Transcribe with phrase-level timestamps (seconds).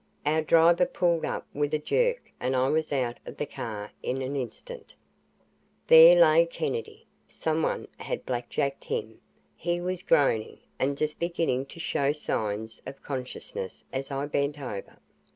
[0.25, 4.23] Our driver pulled up with a jerk and I was out of the car in
[4.23, 4.95] an instant.
[5.85, 7.05] There lay Kennedy!
[7.29, 9.21] Someone had blackjacked him.
[9.55, 14.97] He was groaning and just beginning to show signs of consciousness as I bent over.